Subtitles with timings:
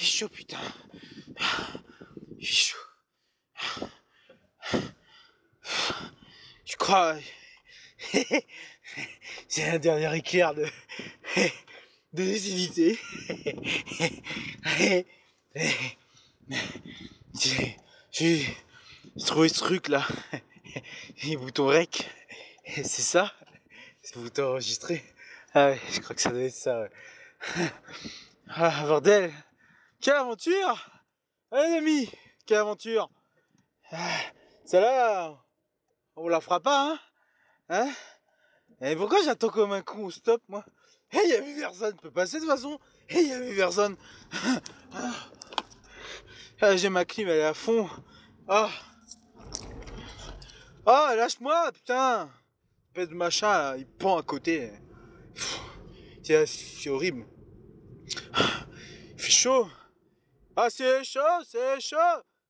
[0.00, 0.58] Est chaud, putain.
[2.40, 2.78] Est chaud.
[6.64, 7.16] Je crois.
[9.48, 10.66] C'est un dernier éclair de.
[12.12, 12.98] de lucidité.
[18.12, 18.56] J'ai
[19.26, 20.06] trouvé ce truc là.
[21.24, 22.08] Les boutons rec.
[22.76, 23.32] C'est ça
[24.02, 25.02] C'est bouton enregistré.
[25.60, 26.82] Ah ouais, je crois que ça doit être ça.
[26.82, 26.90] Ouais.
[28.48, 29.32] Ah, bordel.
[30.00, 30.88] Quelle aventure.
[31.50, 32.10] Allez, amis
[32.46, 33.10] Quelle aventure.
[33.90, 34.20] Ah,
[34.64, 35.36] Celle-là,
[36.14, 36.98] on la fera pas, hein.
[37.70, 37.90] Hein.
[38.80, 40.64] Et pourquoi j'attends comme un con au stop, moi?
[41.10, 42.78] Hé, hey, y'a personne, peut passer de toute façon.
[43.08, 43.96] Hé, hey, y'a personne.
[46.60, 47.90] Ah, J'ai ma clim, elle est à fond.
[48.46, 48.70] Ah.
[50.86, 52.30] Ah, lâche-moi, putain.
[52.94, 54.72] Pète machin, là, il pend à côté.
[56.22, 57.26] C'est horrible.
[59.14, 59.68] Il fait chaud.
[60.56, 61.96] Ah, c'est chaud, c'est chaud.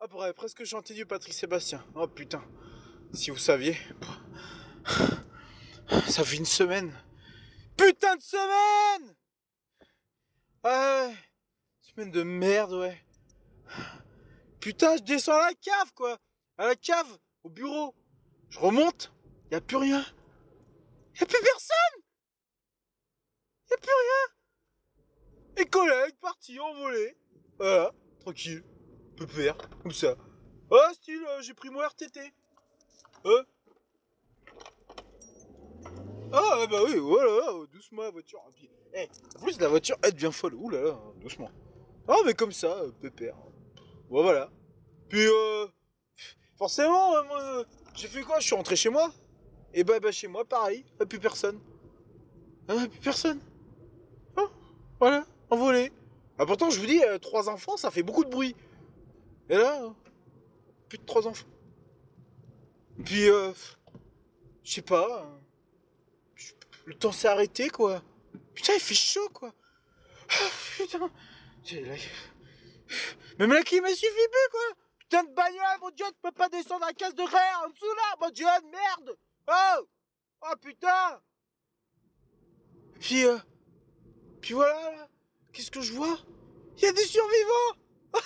[0.00, 1.84] Ah, pourrait presque chanter du Patrick Sébastien.
[1.94, 2.42] Oh putain.
[3.12, 3.76] Si vous saviez.
[6.08, 6.92] Ça fait une semaine.
[7.76, 9.14] Putain de semaine
[10.64, 11.14] ouais.
[11.80, 12.98] Semaine de merde, ouais.
[14.60, 16.18] Putain, je descends à la cave, quoi.
[16.58, 17.94] À la cave, au bureau.
[18.48, 19.12] Je remonte.
[19.50, 20.04] Y a plus rien.
[21.18, 22.01] Y a plus personne.
[23.80, 25.62] Plus rien.
[25.62, 27.16] Et collègues partis envolés.
[27.58, 28.62] Voilà, tranquille.
[29.16, 30.16] Pépère, comme ça.
[30.70, 32.20] Ah, style, euh, j'ai pris mon RTT.
[33.26, 33.42] Euh
[36.34, 38.40] ah bah oui, voilà, doucement la voiture.
[38.94, 39.06] Eh,
[39.36, 40.54] en plus la voiture elle devient folle.
[40.54, 41.50] Ouh là là, doucement.
[42.08, 43.36] Ah mais comme ça, euh, pépère.
[44.08, 44.50] Bon, voilà.
[45.10, 45.66] Puis euh,
[46.56, 47.64] forcément, moi,
[47.94, 48.40] j'ai fait quoi?
[48.40, 49.12] Je suis rentré chez moi.
[49.74, 51.60] Et bah, bah chez moi pareil, plus personne.
[52.66, 53.40] Ah, plus personne.
[55.02, 55.92] Voilà envolé.
[56.38, 58.54] Ah, pourtant, je vous dis, euh, trois enfants, ça fait beaucoup de bruit.
[59.50, 59.92] Et là,
[60.88, 61.48] plus de trois enfants.
[63.04, 63.52] Puis, euh,
[64.62, 65.28] je sais pas.
[66.84, 68.00] le temps s'est arrêté, quoi.
[68.54, 69.52] Putain, il fait chaud, quoi.
[70.30, 71.10] Ah, putain.
[73.40, 74.76] Même la clim, elle suffit plus, quoi.
[75.00, 78.16] Putain de bagnole, mon dieu, tu peux pas descendre la case de en dessous, là.
[78.20, 79.18] Mon dieu, merde.
[79.48, 79.88] Oh.
[80.42, 81.20] Oh, putain.
[83.00, 83.36] Puis, euh,
[84.42, 85.08] puis voilà, là.
[85.52, 86.18] Qu'est-ce que je vois?
[86.76, 87.76] Il y a des survivants!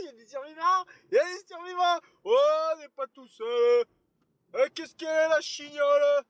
[0.00, 0.84] Il y a des survivants!
[1.10, 2.00] Il y a des survivants!
[2.24, 2.36] Oh,
[2.74, 3.84] on n'est pas tout seul
[4.54, 6.24] eh, Qu'est-ce qu'elle est la chignole!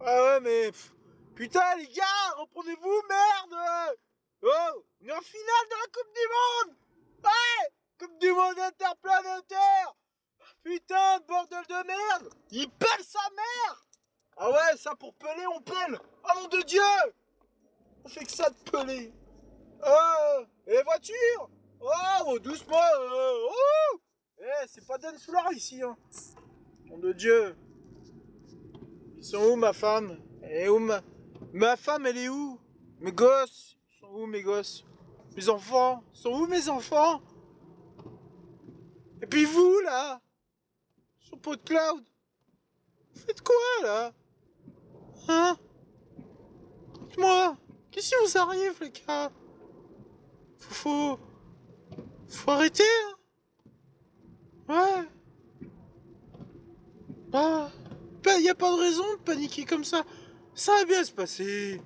[0.00, 0.70] Ah ouais, mais...
[1.34, 3.96] Putain, les gars, reprenez-vous, merde!
[4.42, 6.76] Oh, on est en finale de la Coupe du Monde!
[7.24, 7.70] Ouais!
[7.98, 9.94] Coupe du Monde interplanétaire!
[10.62, 12.34] Putain, bordel de merde!
[12.50, 13.84] Il pèle sa mère
[14.36, 15.98] ah ouais, ça pour peler, on pèle.
[16.24, 16.80] Oh nom de Dieu!
[18.04, 19.12] On fait que ça de peler.
[19.86, 21.50] Oh Et les voitures
[21.80, 24.00] Oh, doucement euh, oh!
[24.40, 25.96] Eh, c'est pas Dan Soulard ici, hein.
[26.86, 27.56] Nom de Dieu.
[29.16, 30.18] Ils sont où, ma femme?
[30.42, 31.00] Et où ma...
[31.52, 32.58] Ma femme, elle est où?
[33.00, 34.84] Mes gosses Ils sont où, mes gosses?
[35.36, 37.22] Mes enfants Ils sont où, mes enfants?
[39.22, 40.20] Et puis vous, là
[41.20, 42.04] Sur pot de cloud
[43.14, 44.12] Vous faites quoi, là?
[45.28, 45.56] Hein
[47.08, 47.56] Dites-moi,
[47.90, 49.30] qu'est-ce qui vous arrive, les gars
[50.58, 51.18] faut, faut,
[52.28, 53.14] faut arrêter, hein
[54.68, 55.08] Ouais.
[57.28, 57.70] Bah,
[58.22, 60.04] bah, y a pas de raison de paniquer comme ça.
[60.54, 61.82] Ça va bien se passer.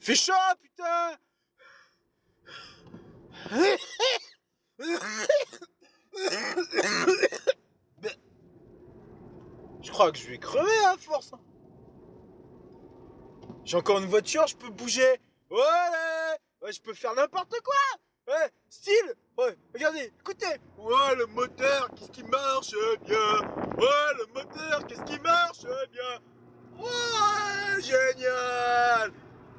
[0.00, 1.16] Fais chaud, putain
[9.80, 11.32] Je crois que je vais crever à force.
[13.68, 15.20] J'ai encore une voiture, je peux bouger.
[15.50, 15.58] Ouais,
[16.62, 18.34] ouais, je peux faire n'importe quoi.
[18.34, 19.14] Ouais, style.
[19.36, 20.56] Ouais, regardez, écoutez.
[20.78, 22.72] Ouais, le moteur, qu'est-ce qui marche
[23.04, 23.40] bien.
[23.76, 26.18] Ouais, le moteur, qu'est-ce qui marche bien.
[26.78, 29.12] Ouais, génial.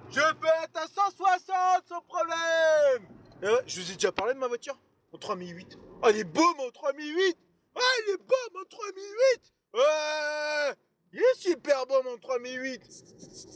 [0.10, 3.08] Je peux être à 160 sans problème.
[3.44, 4.80] ouais, je vous ai déjà parlé de ma voiture?
[5.14, 5.78] En 3008.
[6.02, 7.38] Ah, elle est beau mon 3008.
[7.76, 9.54] Ah, il est beau mon 3008.
[9.76, 10.76] Ouais.
[11.12, 12.82] Il est super beau mon 3008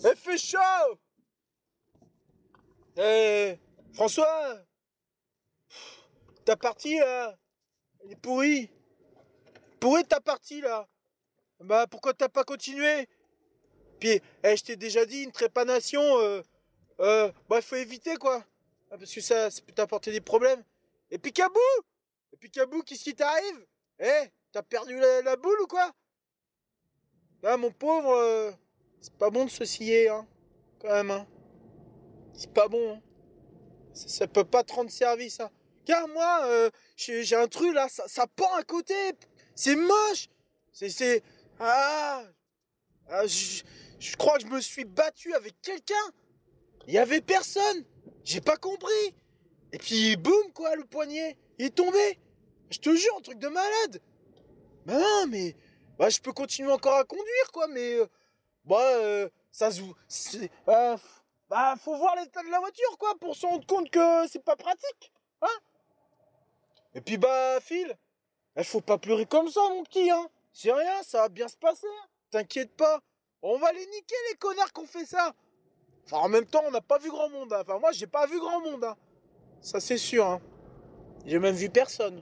[0.06, 1.00] Elle fait chaud.
[2.98, 3.58] Eh
[3.94, 4.58] François
[6.46, 7.38] Ta partie là?
[8.04, 8.72] Elle est pourrie
[9.80, 10.88] Pourrie ta partie là.
[11.60, 13.08] Bah pourquoi t'as pas continué?
[14.00, 16.42] Puis eh, je t'ai déjà dit une trépanation euh,
[17.00, 18.44] euh, bah faut éviter quoi.
[18.90, 20.64] Ah, Parce que ça, peut t'apporter des problèmes.
[21.12, 21.60] Et puis Cabou
[22.34, 23.66] Et puis Cabou qu'est-ce qui t'arrive?
[24.00, 25.92] Eh T'as perdu la boule ou quoi?
[27.44, 28.52] Là, mon pauvre, euh,
[29.02, 30.26] c'est pas bon de se scier, hein,
[30.80, 31.12] quand même.
[31.12, 31.28] Hein.
[32.34, 32.94] C'est pas bon.
[32.94, 33.02] Hein.
[33.94, 35.42] Ça, peut pas te rendre service.
[35.42, 35.52] Hein.
[35.86, 38.96] Car moi, euh, j'ai un truc là, ça, pend à côté.
[39.56, 40.30] C'est moche.
[40.72, 41.22] C'est.
[41.60, 42.24] Ah,
[43.10, 45.96] ah je, crois que je me suis battu avec quelqu'un.
[46.88, 47.84] Il y avait personne.
[48.24, 49.16] J'ai pas compris.
[49.74, 51.38] Et puis, boum, quoi, le poignet.
[51.60, 52.20] Il est tombé.
[52.70, 54.02] Je te jure, un truc de malade.
[54.86, 55.58] Bah non, mais.
[55.98, 57.96] Bah, je peux continuer encore à conduire, quoi, mais.
[57.96, 58.08] Euh,
[58.66, 59.82] bah, euh, ça se.
[60.68, 60.98] Euh,
[61.50, 64.56] bah, faut voir l'état de la voiture, quoi, pour se rendre compte que c'est pas
[64.56, 65.12] pratique.
[65.42, 65.60] Hein
[66.96, 67.96] Et puis, bah, Phil,
[68.58, 70.28] il faut pas pleurer comme ça, mon petit, hein.
[70.52, 71.88] C'est rien, ça va bien se passer.
[71.88, 72.08] Hein.
[72.32, 73.02] T'inquiète pas.
[73.42, 75.34] On va les niquer, les connards qu'on fait ça.
[76.06, 77.52] Enfin, en même temps, on n'a pas vu grand monde.
[77.54, 77.62] Hein.
[77.62, 78.84] Enfin, moi, j'ai pas vu grand monde.
[78.84, 78.96] Hein.
[79.62, 80.26] Ça, c'est sûr.
[80.26, 80.42] Hein.
[81.26, 82.22] J'ai même vu personne.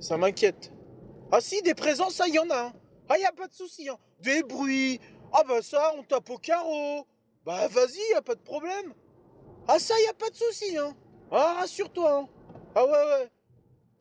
[0.00, 0.72] Ça m'inquiète.
[1.36, 2.66] Ah si, des présents, ça, y en a.
[2.66, 2.72] Hein.
[3.08, 3.88] Ah, y a pas de souci.
[3.88, 3.98] Hein.
[4.20, 5.00] Des bruits.
[5.32, 7.08] Ah bah ça, on tape au carreau.
[7.44, 8.94] Bah vas-y, y a pas de problème.
[9.66, 10.78] Ah ça, y a pas de souci.
[10.78, 10.96] Hein.
[11.32, 12.20] Ah, rassure-toi.
[12.20, 12.28] Hein.
[12.76, 13.30] Ah ouais, ouais.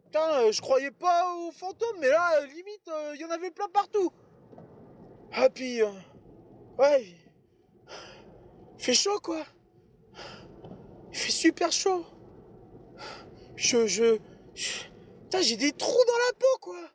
[0.03, 3.31] Putain, euh, je croyais pas aux fantômes, mais là, euh, limite, il euh, y en
[3.31, 4.11] avait plein partout.
[5.31, 5.81] Ah puis...
[5.81, 7.15] ouais.
[8.77, 9.43] Il fait chaud, quoi.
[11.11, 12.05] Il fait super chaud.
[13.55, 13.87] Je...
[13.87, 14.19] Je...
[15.23, 16.92] Putain, j'ai des trous dans la peau, quoi.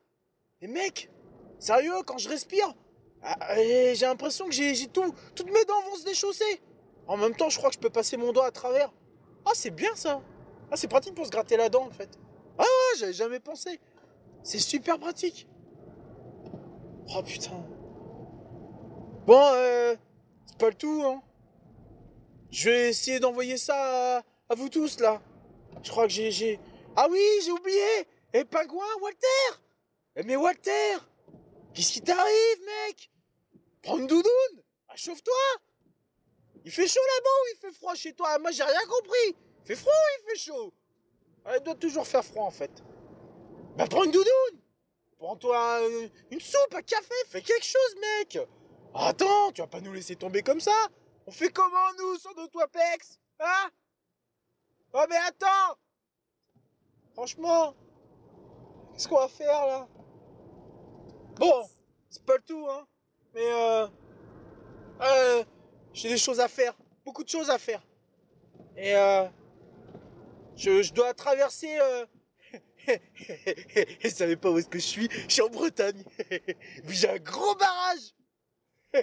[0.60, 1.10] Et mec,
[1.58, 2.74] sérieux, quand je respire,
[3.22, 5.14] ah, j'ai l'impression que j'ai tout...
[5.34, 6.60] Toutes mes dents vont se déchausser.
[7.06, 8.92] En même temps, je crois que je peux passer mon doigt à travers.
[9.44, 10.20] Ah, c'est bien, ça.
[10.70, 12.10] Ah, c'est pratique pour se gratter la dent, en fait.
[12.58, 12.64] Ah
[12.98, 13.80] j'avais jamais pensé.
[14.42, 15.48] C'est super pratique.
[17.14, 17.64] Oh, putain.
[19.26, 19.94] Bon, euh,
[20.46, 21.22] c'est pas le tout, hein.
[22.50, 24.18] Je vais essayer d'envoyer ça
[24.48, 25.20] à, vous tous, là.
[25.82, 26.58] Je crois que j'ai...
[26.96, 29.60] Ah oui, j'ai oublié Et Pingouin, Walter
[30.24, 30.96] mais Walter
[31.74, 33.10] Qu'est-ce qui t'arrive, mec?
[33.82, 34.62] Prends une doudoune.
[34.88, 35.34] Ah, Chauffe-toi.
[36.64, 38.38] Il fait chaud là-bas ou il fait froid chez toi?
[38.40, 39.36] Moi, j'ai rien compris.
[39.62, 40.74] Il fait froid ou il fait chaud?
[41.44, 42.82] Ah, Il doit toujours faire froid, en fait.
[43.76, 44.60] Bah, prends une doudoune.
[45.18, 48.38] Prends-toi euh, une soupe, un café, fais quelque chose, mec.
[48.94, 50.74] Attends, tu vas pas nous laisser tomber comme ça.
[51.26, 53.70] On fait comment, nous, sans notre WAPEX Hein?
[54.92, 55.78] Oh, mais attends.
[57.12, 57.74] Franchement,
[58.92, 59.88] qu'est-ce qu'on va faire, là?
[61.38, 61.68] Bon,
[62.10, 62.86] c'est pas le tout, hein.
[63.34, 63.86] Mais, euh...
[65.02, 65.44] euh
[65.92, 66.76] j'ai des choses à faire.
[67.04, 67.82] Beaucoup de choses à faire.
[68.76, 69.26] Et, euh...
[70.56, 71.78] Je, je dois traverser...
[71.80, 72.06] Euh...
[74.02, 75.08] Je savais pas où est-ce que je suis.
[75.28, 76.02] Je suis en Bretagne.
[76.88, 78.14] J'ai un gros barrage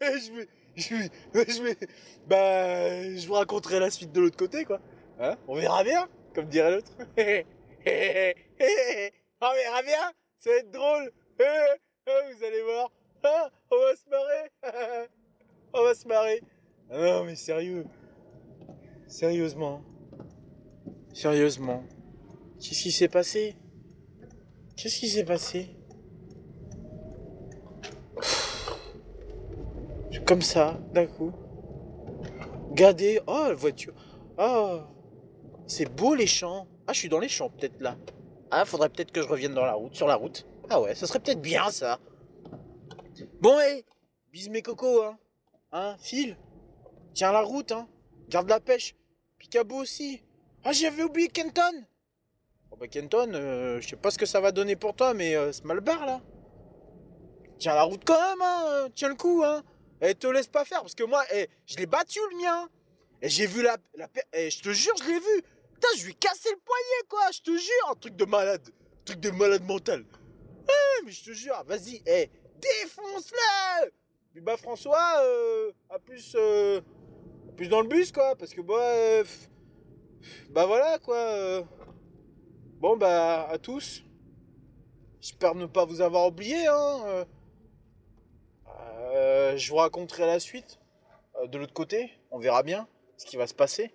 [0.00, 0.82] je vais, je
[1.52, 1.76] je vais,
[2.26, 4.80] bah, je vous raconterai la suite de l'autre côté, quoi.
[5.20, 6.90] Hein On verra bien, comme dirait l'autre.
[9.40, 11.12] On verra bien, ça va être drôle.
[12.06, 12.90] Vous allez voir.
[13.24, 15.08] Ah, on va se marrer.
[15.74, 16.42] On va se marrer.
[16.90, 17.86] Ah non, mais sérieux.
[19.06, 19.82] Sérieusement.
[21.14, 21.84] Sérieusement.
[22.60, 23.56] Qu'est-ce qui s'est passé?
[24.76, 25.76] Qu'est-ce qui s'est passé?
[30.26, 31.32] Comme ça, d'un coup.
[32.70, 33.94] Regardez, oh la voiture.
[34.38, 34.80] Oh,
[35.66, 36.66] c'est beau les champs.
[36.86, 37.96] Ah, je suis dans les champs peut-être là.
[38.50, 40.46] Ah, faudrait peut-être que je revienne dans la route, sur la route.
[40.70, 41.98] Ah ouais, ça serait peut-être bien ça.
[43.40, 43.84] Bon, hé,
[44.30, 45.18] bise mes cocos, hein.
[45.72, 46.36] Hein, file.
[47.14, 47.88] Tiens la route, hein.
[48.28, 48.94] Garde la pêche.
[49.38, 50.22] Picabo aussi.
[50.64, 51.84] Ah, j'avais oublié Kenton.
[52.70, 55.34] Oh bah Kenton, euh, je sais pas ce que ça va donner pour toi, mais
[55.34, 56.20] euh, c'est mal barre là.
[57.58, 58.88] Tiens la route quand même, hein.
[58.94, 59.62] Tiens le coup, hein.
[60.00, 62.68] Et te laisse pas faire, parce que moi, eh, je l'ai battu le mien.
[63.20, 65.42] Et j'ai vu la, la et je te jure, je l'ai vu.
[65.74, 67.30] Putain, je lui ai cassé le poignet, quoi.
[67.32, 68.68] Je te jure, un truc de malade.
[69.04, 70.04] Truc de malade mental.
[70.68, 73.90] Eh, mais je te jure, vas-y, eh, défonce-le.
[74.40, 76.80] Bah François, euh, à plus, euh,
[77.56, 78.34] plus dans le bus, quoi.
[78.36, 79.24] Parce que bah, euh,
[80.50, 81.16] bah voilà, quoi.
[81.16, 81.62] Euh.
[82.80, 84.02] bon, bah, à tous.
[85.20, 87.04] J'espère ne pas vous avoir oublié, hein.
[87.06, 87.24] Euh.
[89.14, 90.80] Euh, je vous raconterai la suite
[91.36, 92.10] euh, de l'autre côté.
[92.30, 92.88] On verra bien
[93.18, 93.92] ce qui va se passer.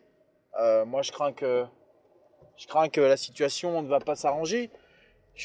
[0.60, 1.66] Euh, moi, je crains que
[2.58, 4.70] je crains que la situation ne va pas s'arranger.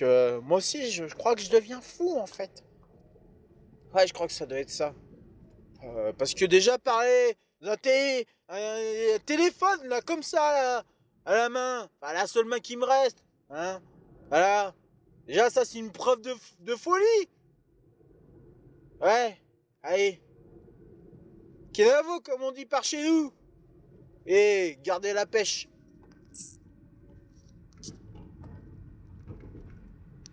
[0.00, 2.64] Moi aussi, je, crois que je deviens fou en fait.
[3.94, 4.94] Ouais, je crois que ça doit être ça.
[6.18, 7.76] parce que déjà parler d'un
[9.26, 10.84] téléphone là comme ça
[11.24, 13.80] à la main, enfin, la seule main qui me reste, hein,
[14.28, 14.74] voilà.
[15.26, 17.28] Déjà ça c'est une preuve de, de folie.
[19.00, 19.36] Ouais.
[19.82, 20.20] Allez.
[21.72, 23.32] Kenavo, comme on dit par chez nous.
[24.26, 25.68] Et gardez la pêche.